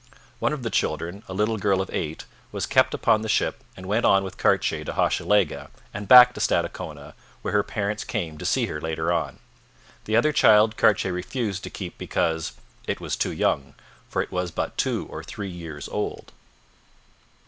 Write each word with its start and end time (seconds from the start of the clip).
One 0.39 0.51
of 0.51 0.63
the 0.63 0.71
children, 0.71 1.21
a 1.27 1.33
little 1.35 1.59
girl 1.59 1.79
of 1.79 1.87
eight, 1.93 2.25
was 2.51 2.65
kept 2.65 2.95
upon 2.95 3.21
the 3.21 3.29
ship 3.29 3.63
and 3.77 3.85
went 3.85 4.03
on 4.03 4.23
with 4.23 4.35
Cartier 4.35 4.83
to 4.83 4.93
Hochelaga 4.93 5.69
and 5.93 6.07
back 6.07 6.33
to 6.33 6.39
Stadacona, 6.39 7.13
where 7.43 7.53
her 7.53 7.61
parents 7.61 8.03
came 8.03 8.39
to 8.39 8.43
see 8.45 8.65
her 8.65 8.81
later 8.81 9.11
on. 9.13 9.37
The 10.05 10.15
other 10.15 10.31
child 10.33 10.75
Cartier 10.75 11.13
refused 11.13 11.63
to 11.65 11.69
keep 11.69 11.99
because 11.99 12.53
'it 12.87 12.99
was 12.99 13.15
too 13.15 13.31
young, 13.31 13.75
for 14.09 14.23
it 14.23 14.31
was 14.31 14.49
but 14.49 14.75
two 14.75 15.05
or 15.11 15.23
three 15.23 15.51
years 15.51 15.87
old.' 15.87 16.31